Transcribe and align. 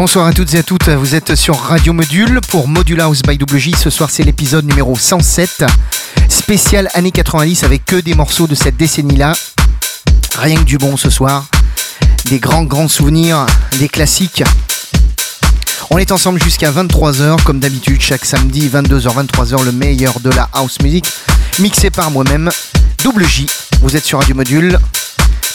Bonsoir 0.00 0.26
à 0.26 0.32
toutes 0.32 0.54
et 0.54 0.58
à 0.58 0.62
toutes, 0.62 0.88
vous 0.88 1.14
êtes 1.14 1.34
sur 1.34 1.60
Radio 1.60 1.92
Module 1.92 2.40
pour 2.48 2.68
Module 2.68 3.02
House 3.02 3.20
by 3.20 3.36
WJ. 3.36 3.74
Ce 3.76 3.90
soir, 3.90 4.08
c'est 4.10 4.22
l'épisode 4.22 4.64
numéro 4.64 4.96
107, 4.96 5.66
spécial 6.30 6.88
années 6.94 7.10
90 7.10 7.64
avec 7.64 7.84
que 7.84 7.96
des 7.96 8.14
morceaux 8.14 8.46
de 8.46 8.54
cette 8.54 8.78
décennie-là. 8.78 9.34
Rien 10.38 10.56
que 10.56 10.62
du 10.62 10.78
bon 10.78 10.96
ce 10.96 11.10
soir. 11.10 11.44
Des 12.30 12.38
grands, 12.38 12.62
grands 12.62 12.88
souvenirs, 12.88 13.44
des 13.78 13.90
classiques. 13.90 14.42
On 15.90 15.98
est 15.98 16.12
ensemble 16.12 16.42
jusqu'à 16.42 16.72
23h, 16.72 17.42
comme 17.42 17.60
d'habitude, 17.60 18.00
chaque 18.00 18.24
samedi, 18.24 18.70
22h, 18.70 19.26
23h, 19.26 19.62
le 19.66 19.72
meilleur 19.72 20.18
de 20.20 20.30
la 20.30 20.48
house 20.54 20.80
music, 20.80 21.04
mixé 21.58 21.90
par 21.90 22.10
moi-même, 22.10 22.48
WJ. 23.04 23.44
Vous 23.82 23.94
êtes 23.94 24.06
sur 24.06 24.18
Radio 24.18 24.34
Module. 24.34 24.78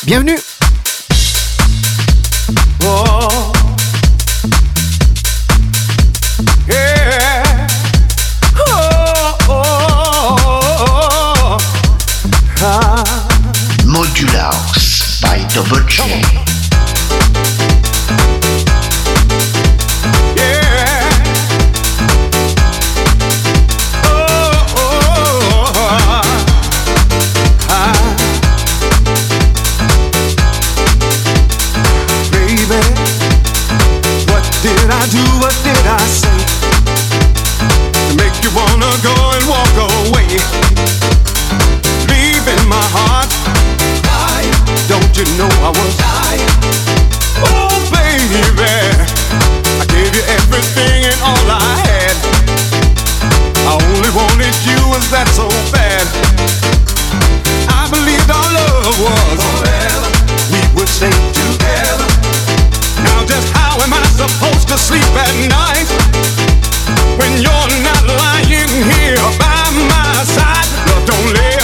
Bienvenue! 0.03 0.37
Oh. 2.83 3.64
Modular 14.15 14.49
by 15.21 15.45
Double 15.53 15.85
J. 15.89 16.21
did 34.63 34.89
I 34.89 35.07
do? 35.11 35.21
What 35.41 35.53
did 35.63 35.85
I 35.85 35.99
say? 36.07 36.39
To 38.07 38.15
make 38.15 38.41
you 38.41 38.49
wanna 38.55 38.97
go 39.03 39.13
and 39.35 39.47
walk 39.47 39.75
away. 39.77 39.94
Know 45.39 45.47
I 45.63 45.71
was 45.71 45.95
dying. 45.95 46.51
Oh, 47.39 47.71
baby, 47.87 48.43
I 49.79 49.87
gave 49.87 50.11
you 50.11 50.23
everything 50.27 51.07
and 51.07 51.15
all 51.23 51.47
I 51.47 51.71
had. 51.87 52.15
I 53.63 53.79
only 53.79 54.11
wanted 54.11 54.51
you, 54.67 54.75
was 54.91 55.07
that 55.15 55.31
so 55.31 55.47
bad? 55.71 56.03
I 57.71 57.87
believed 57.87 58.27
our 58.27 58.49
love 58.59 58.91
was 58.99 59.39
forever. 59.55 60.11
We 60.51 60.59
would 60.75 60.91
stay 60.91 61.15
together. 61.31 62.11
Now, 63.07 63.23
just 63.23 63.47
how 63.55 63.79
am 63.79 63.95
I 63.95 64.03
supposed 64.19 64.67
to 64.67 64.75
sleep 64.75 65.07
at 65.15 65.31
night 65.47 65.87
when 67.15 67.39
you're 67.39 67.71
not 67.87 68.03
lying 68.03 68.67
here 68.83 69.15
by 69.39 69.63
my 69.87 70.27
side? 70.27 70.67
Love 70.91 71.07
don't 71.07 71.31
live. 71.39 71.54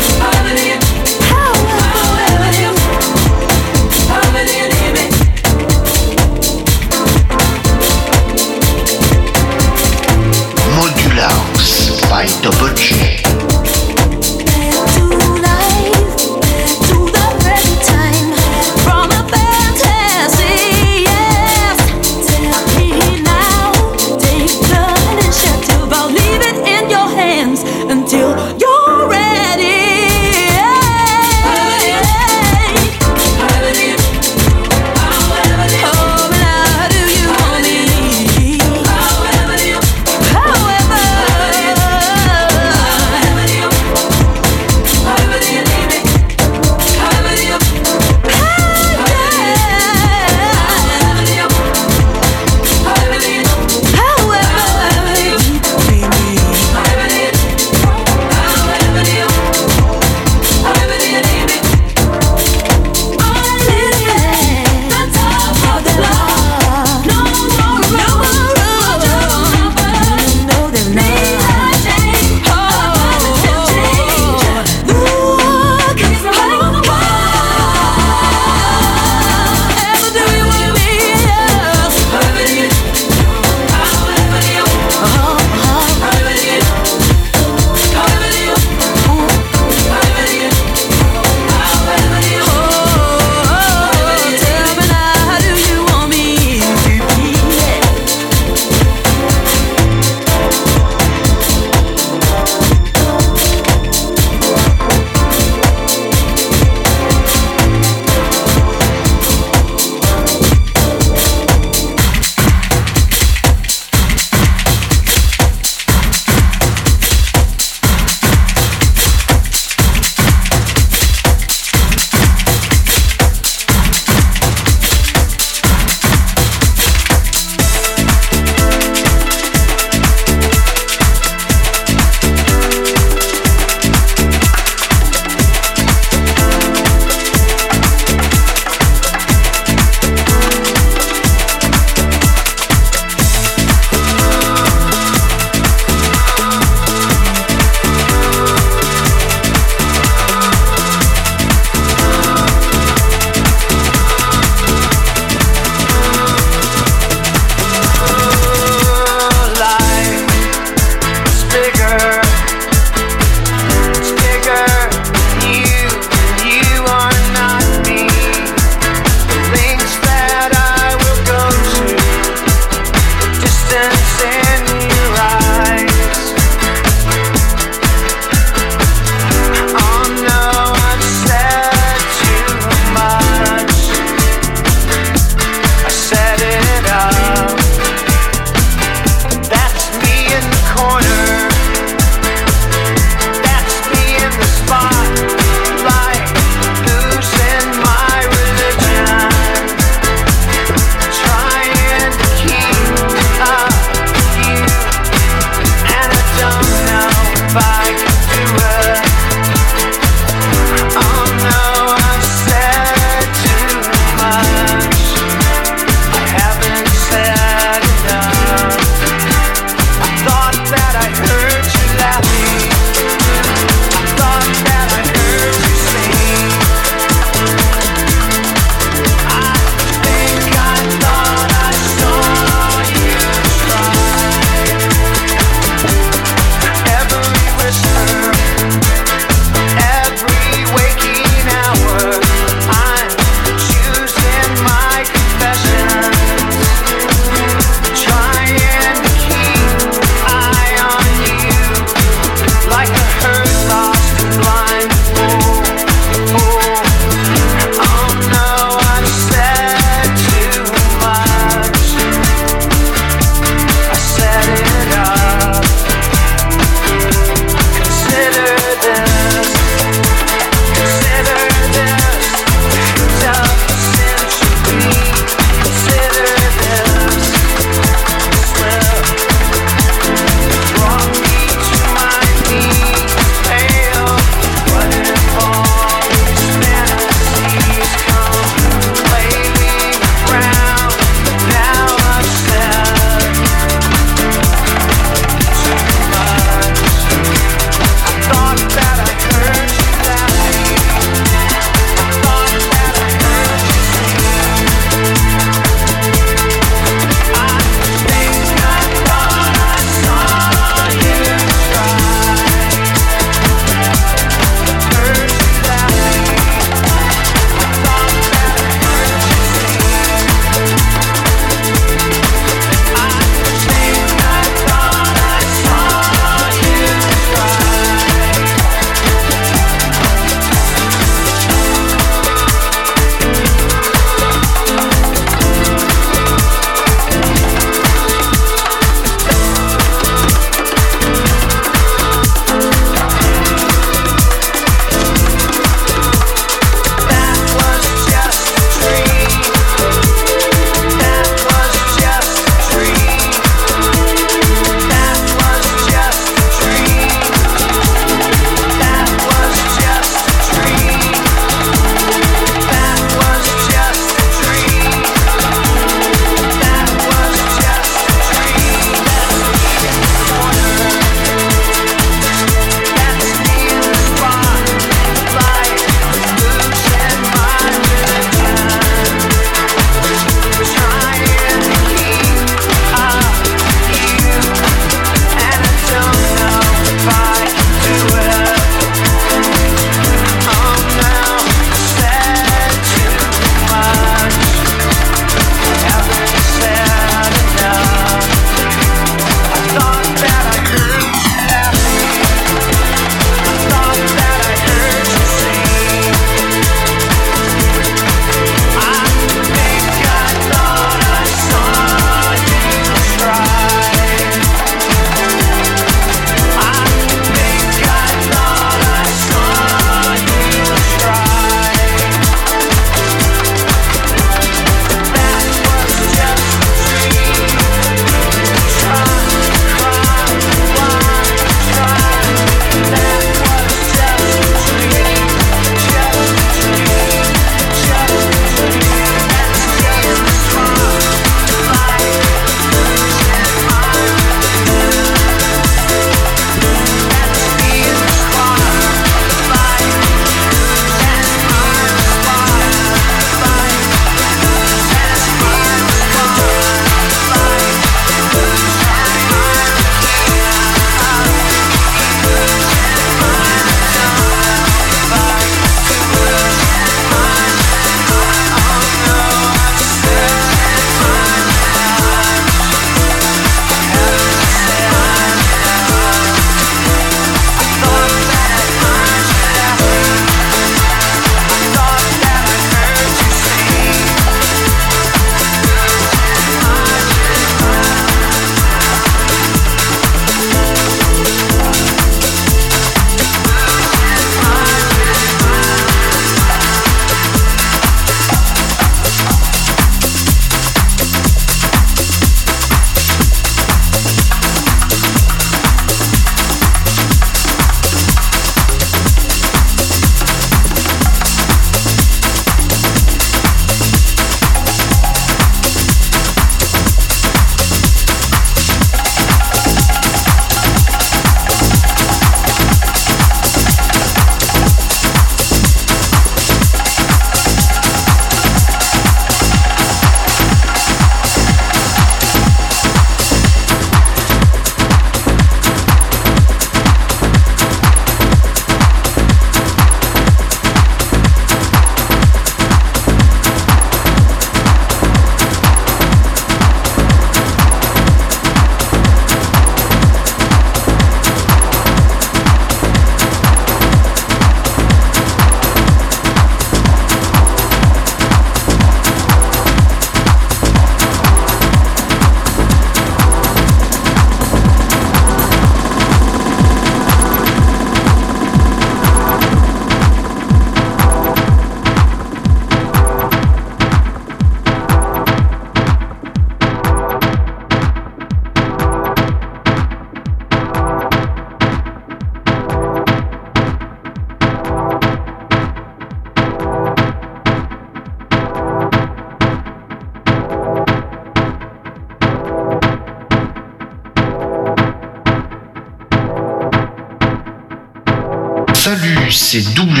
Salut, 598.88 599.30
c'est 599.30 599.74
Double 599.74 600.00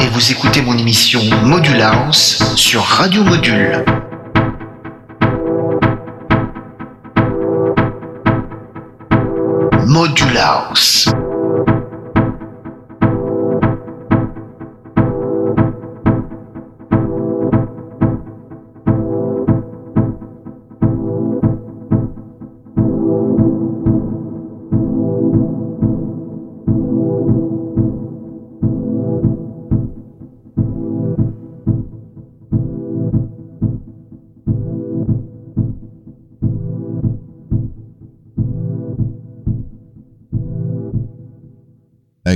et 0.00 0.06
vous 0.06 0.30
écoutez 0.30 0.62
mon 0.62 0.78
émission 0.78 1.20
Module 1.44 1.84
sur 2.54 2.84
Radio 2.84 3.24
Module. 3.24 3.84
Module. 9.88 10.40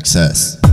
success. 0.07 0.65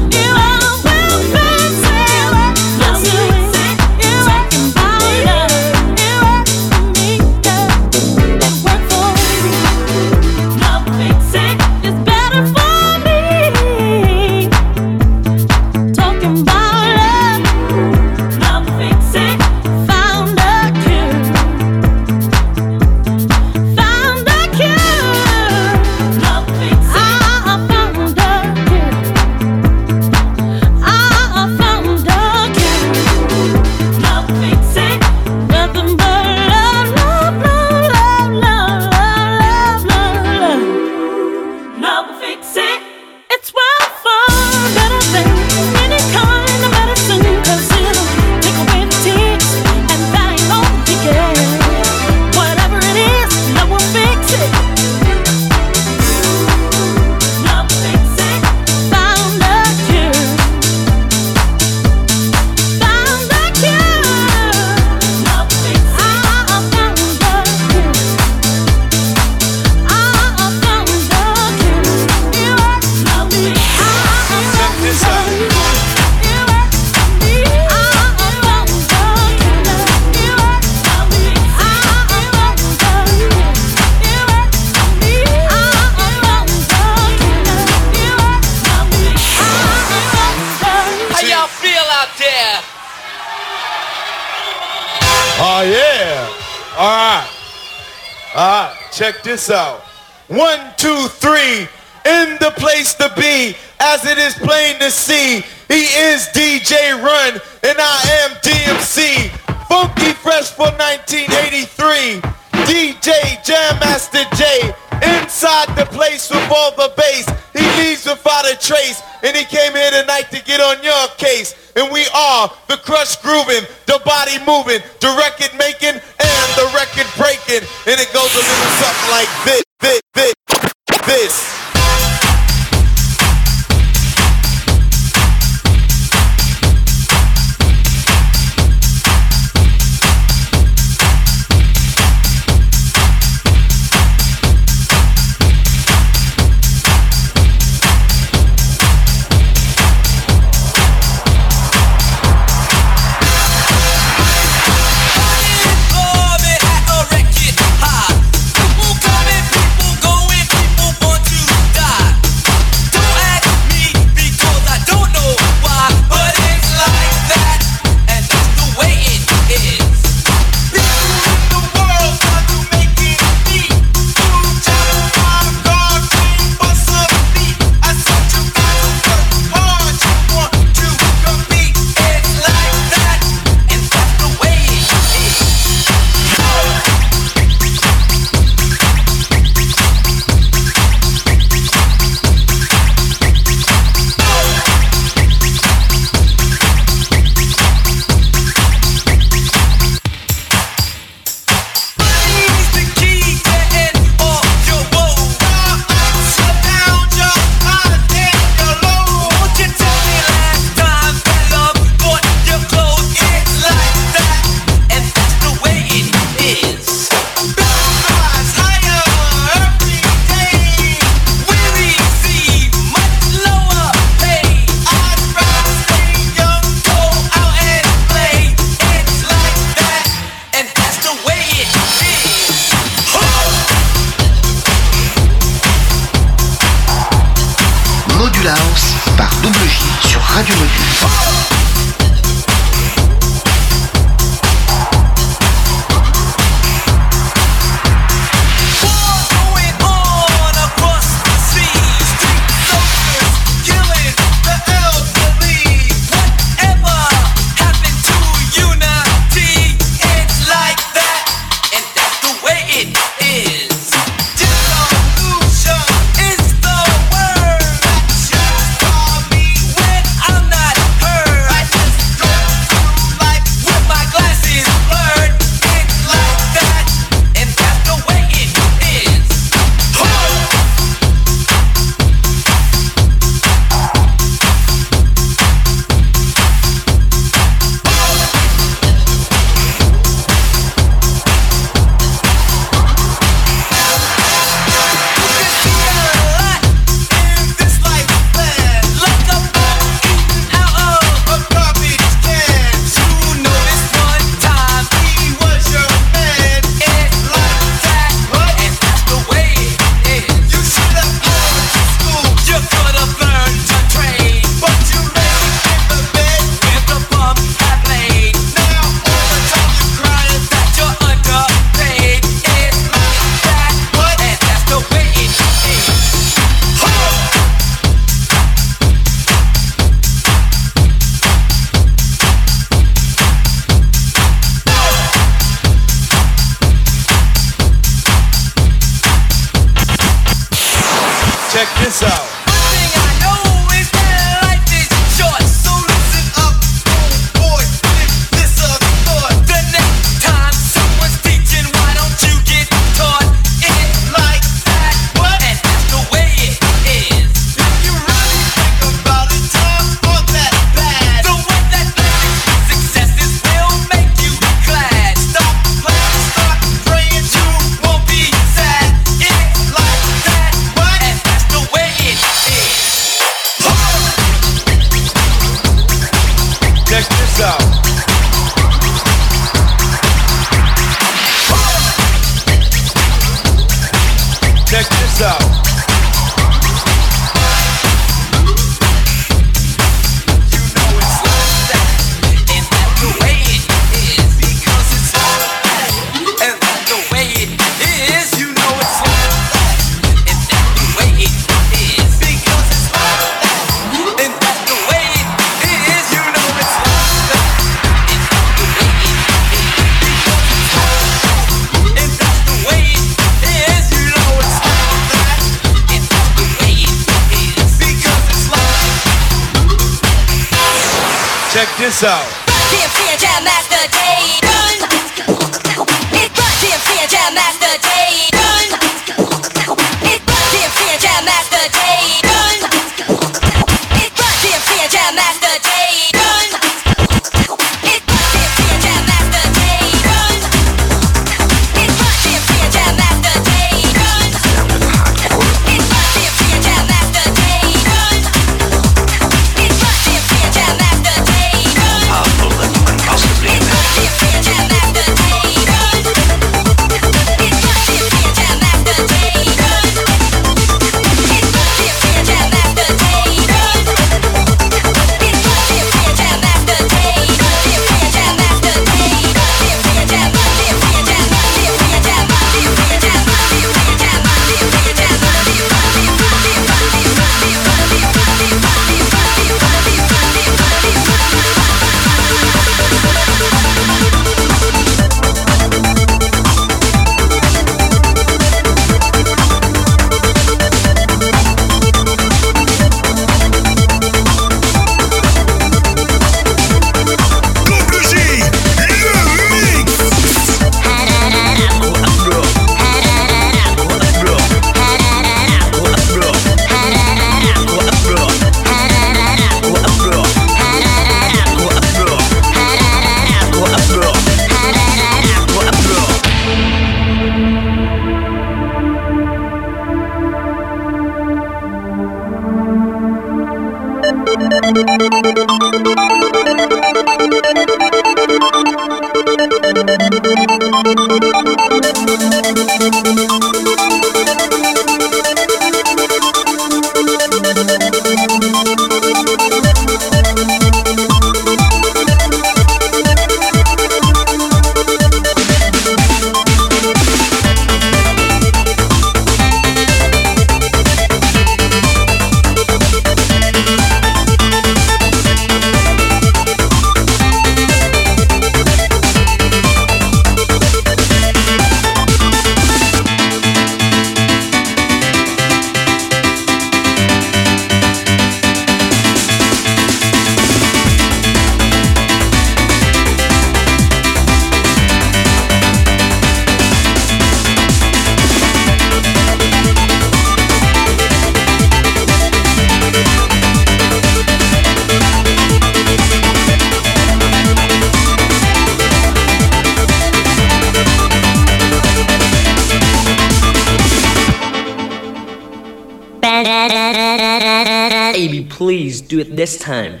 Baby, 598.12 598.44
please 598.48 599.02
do 599.02 599.18
it 599.18 599.36
this 599.36 599.58
time. 599.58 600.00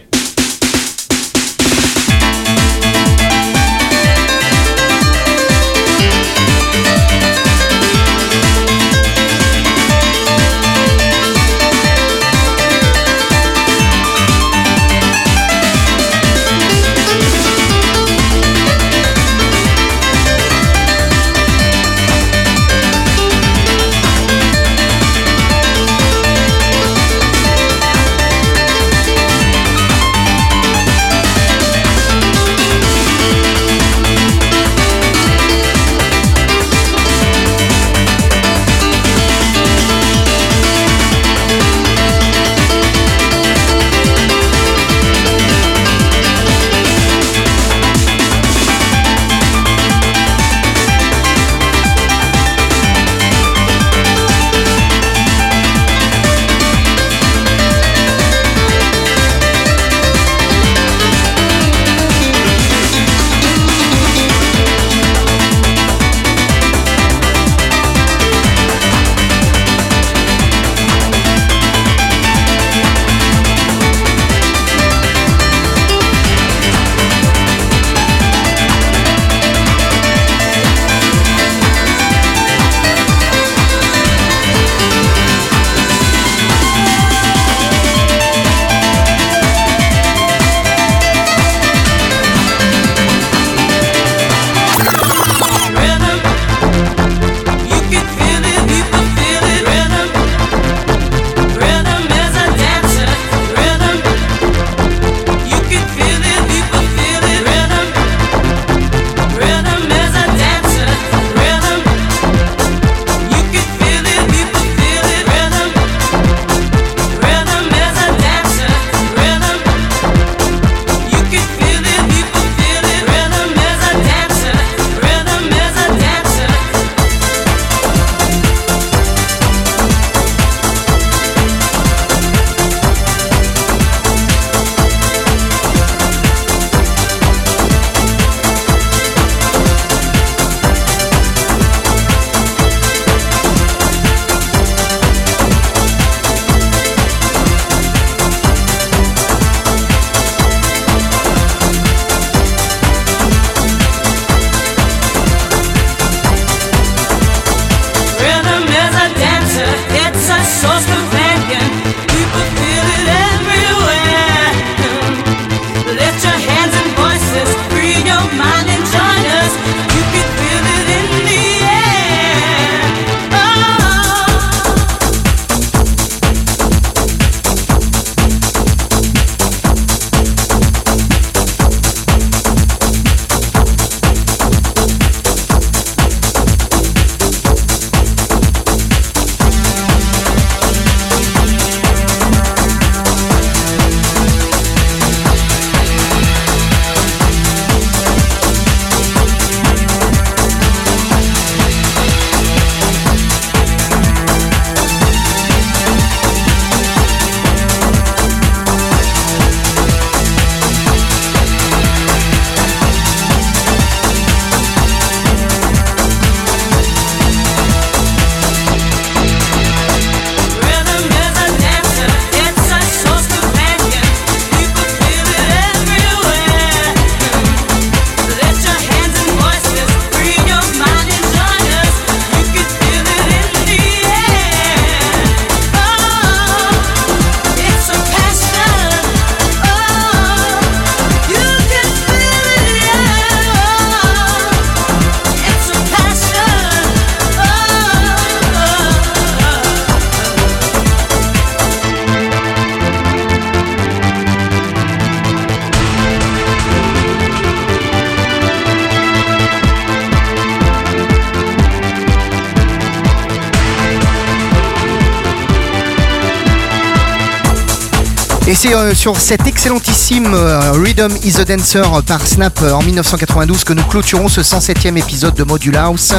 Et 268.48 268.54
c'est 268.54 268.74
euh, 268.74 268.94
sur 268.94 269.20
cet 269.20 269.46
excellentissime 269.48 270.32
euh, 270.32 270.70
Rhythm 270.72 271.12
is 271.24 271.40
a 271.40 271.44
Dancer 271.44 271.82
par 272.06 272.24
Snap 272.24 272.60
euh, 272.62 272.72
en 272.72 272.82
1992 272.82 273.64
que 273.64 273.72
nous 273.72 273.82
clôturons 273.82 274.28
ce 274.28 274.40
107e 274.40 274.96
épisode 274.96 275.34
de 275.34 275.42
Module 275.42 275.76
House. 275.76 276.14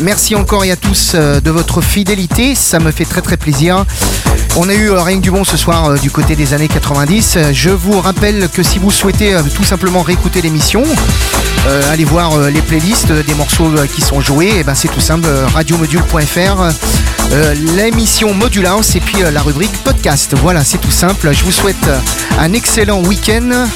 Merci 0.00 0.34
encore 0.34 0.64
et 0.64 0.72
à 0.72 0.76
tous 0.76 1.12
euh, 1.14 1.40
de 1.40 1.50
votre 1.52 1.80
fidélité, 1.80 2.56
ça 2.56 2.80
me 2.80 2.90
fait 2.90 3.04
très 3.04 3.20
très 3.20 3.36
plaisir. 3.36 3.84
On 4.56 4.68
a 4.68 4.74
eu 4.74 4.90
euh, 4.90 5.00
rien 5.00 5.18
du 5.18 5.30
bon 5.30 5.44
ce 5.44 5.56
soir 5.56 5.94
du 6.00 6.10
côté 6.10 6.34
des 6.34 6.52
années 6.54 6.66
90. 6.66 7.34
Euh, 7.36 7.50
Je 7.52 7.70
vous 7.70 8.00
rappelle 8.00 8.48
que 8.48 8.64
si 8.64 8.80
vous 8.80 8.90
souhaitez 8.90 9.36
tout 9.54 9.62
simplement 9.62 10.02
réécouter 10.02 10.42
l'émission, 10.42 10.82
allez 11.90 12.04
voir 12.04 12.36
les 12.50 12.60
playlists 12.60 13.12
des 13.12 13.34
morceaux 13.34 13.70
qui 13.94 14.00
sont 14.00 14.20
joués, 14.20 14.52
et 14.58 14.64
ben 14.64 14.74
c'est 14.74 14.88
tout 14.88 15.00
simple, 15.00 15.28
radiomodule.fr, 15.54 16.72
euh, 17.30 17.54
l'émission 17.76 18.34
Module 18.34 18.66
House 18.66 18.94
et 18.96 19.00
puis 19.00 19.22
euh, 19.22 19.30
la 19.30 19.42
rubrique 19.42 19.72
podcast. 19.84 20.34
Voilà, 20.36 20.64
c'est 20.64 20.78
tout 20.78 20.90
simple. 20.90 21.32
Je 21.32 21.44
vous 21.44 21.52
souhaite 21.52 21.86
euh, 21.86 21.98
un 22.38 22.52
excellent 22.52 23.02
week-end. 23.02 23.66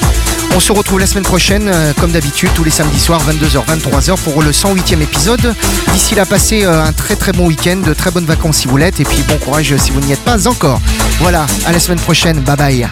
On 0.55 0.59
se 0.59 0.71
retrouve 0.71 0.99
la 0.99 1.07
semaine 1.07 1.23
prochaine, 1.23 1.71
comme 1.99 2.11
d'habitude, 2.11 2.49
tous 2.55 2.63
les 2.63 2.71
samedis 2.71 2.99
soirs, 2.99 3.21
22h, 3.29 3.65
23h, 3.65 4.17
pour 4.17 4.41
le 4.41 4.51
108e 4.51 5.01
épisode. 5.01 5.53
D'ici 5.93 6.15
là, 6.15 6.25
passez 6.25 6.63
un 6.63 6.93
très 6.93 7.15
très 7.15 7.31
bon 7.31 7.47
week-end, 7.47 7.77
de 7.77 7.93
très 7.93 8.11
bonnes 8.11 8.25
vacances 8.25 8.57
si 8.57 8.67
vous 8.67 8.77
l'êtes, 8.77 8.99
et 8.99 9.03
puis 9.03 9.23
bon 9.27 9.37
courage 9.37 9.75
si 9.77 9.91
vous 9.91 9.99
n'y 9.99 10.13
êtes 10.13 10.23
pas 10.23 10.47
encore. 10.47 10.79
Voilà, 11.19 11.45
à 11.65 11.73
la 11.73 11.79
semaine 11.79 11.99
prochaine, 11.99 12.39
bye 12.39 12.55
bye. 12.55 12.87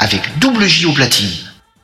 Avec 0.00 0.38
double 0.38 0.66
J 0.66 0.84
au 0.84 0.92
platine. 0.92 1.43